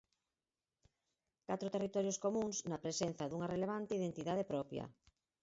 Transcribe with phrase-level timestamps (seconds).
[1.47, 4.85] Catro territorios comúns na presenza dunha relevante identidade propia.